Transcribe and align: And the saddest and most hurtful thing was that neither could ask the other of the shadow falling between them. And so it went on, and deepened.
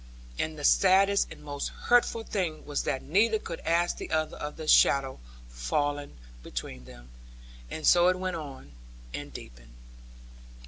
And 0.39 0.57
the 0.57 0.63
saddest 0.63 1.27
and 1.31 1.43
most 1.43 1.69
hurtful 1.69 2.23
thing 2.23 2.65
was 2.65 2.81
that 2.85 3.03
neither 3.03 3.37
could 3.37 3.59
ask 3.59 3.97
the 3.97 4.09
other 4.09 4.35
of 4.37 4.57
the 4.57 4.67
shadow 4.67 5.19
falling 5.47 6.17
between 6.41 6.85
them. 6.85 7.09
And 7.69 7.85
so 7.85 8.07
it 8.07 8.17
went 8.17 8.35
on, 8.35 8.71
and 9.13 9.31
deepened. 9.31 9.73